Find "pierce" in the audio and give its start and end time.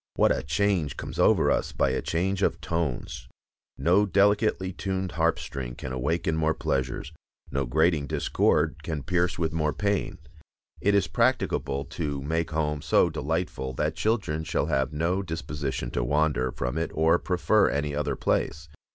9.03-9.37